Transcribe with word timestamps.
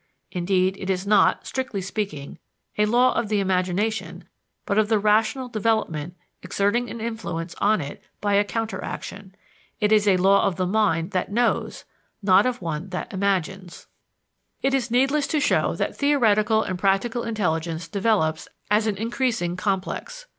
Indeed, 0.31 0.77
it 0.79 0.89
is 0.89 1.05
not, 1.05 1.45
strictly 1.45 1.79
speaking, 1.79 2.39
a 2.75 2.87
law 2.87 3.13
of 3.13 3.29
the 3.29 3.39
imagination 3.39 4.27
but 4.65 4.79
of 4.79 4.89
the 4.89 4.97
rational 4.97 5.47
development 5.47 6.15
exerting 6.41 6.89
an 6.89 6.99
influence 6.99 7.53
on 7.61 7.81
it 7.81 8.01
by 8.19 8.33
a 8.33 8.43
counter 8.43 8.83
action. 8.83 9.35
It 9.79 9.91
is 9.91 10.07
a 10.07 10.17
law 10.17 10.43
of 10.47 10.55
the 10.55 10.65
mind 10.65 11.11
that 11.11 11.31
knows, 11.31 11.85
not 12.23 12.47
of 12.47 12.63
one 12.63 12.89
that 12.89 13.13
imagines. 13.13 13.85
It 14.63 14.73
is 14.73 14.89
needless 14.89 15.27
to 15.27 15.39
show 15.39 15.75
that 15.75 15.95
theoretical 15.97 16.63
and 16.63 16.79
practical 16.79 17.21
intelligence 17.21 17.87
develops 17.87 18.47
as 18.71 18.87
an 18.87 18.97
increasing 18.97 19.55
complex. 19.55 20.25